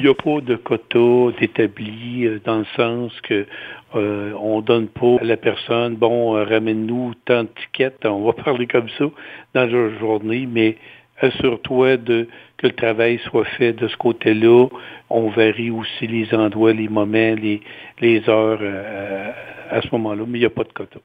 [0.00, 3.46] Il n'y a pas de quota d'établi euh, dans le sens que
[3.96, 8.32] euh, on donne pas à la personne, bon, euh, ramène-nous tant de tickets, on va
[8.44, 9.06] parler comme ça
[9.54, 10.76] dans la journée, mais
[11.20, 14.68] assure-toi de que le travail soit fait de ce côté-là.
[15.10, 17.60] On varie aussi les endroits, les moments, les,
[18.00, 19.32] les heures euh,
[19.68, 21.00] à ce moment-là, mais il n'y a pas de quota.